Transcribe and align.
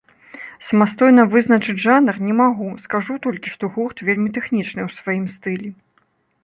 Самастойна 0.69 1.23
вызначыць 1.33 1.75
жанр 1.87 2.15
не 2.31 2.39
магу, 2.41 2.69
скажу 2.87 3.13
толькі, 3.27 3.47
што 3.59 3.63
гурт 3.77 3.97
вельмі 4.09 4.29
тэхнічны 4.41 4.81
ў 4.87 5.03
сваім 5.03 5.25
стылі. 5.37 5.69